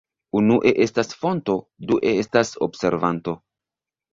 Unue 0.37 0.71
estas 0.85 1.13
fonto, 1.25 1.57
due 1.91 2.15
estas 2.23 2.55
observanto. 2.69 3.37